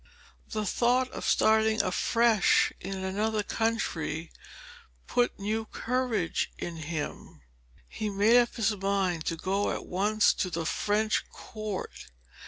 The 0.49 0.65
thought 0.65 1.11
of 1.11 1.27
starting 1.27 1.79
afresh 1.83 2.73
in 2.79 3.03
another 3.05 3.43
country 3.43 4.31
put 5.05 5.37
new 5.39 5.65
courage 5.65 6.51
into 6.57 6.81
him. 6.81 7.43
He 7.87 8.09
made 8.09 8.37
up 8.39 8.55
his 8.55 8.75
mind 8.77 9.25
to 9.27 9.35
go 9.35 9.69
at 9.69 9.85
once 9.85 10.33
to 10.41 10.49
the 10.49 10.65
French 10.65 11.29
court. 11.29 12.07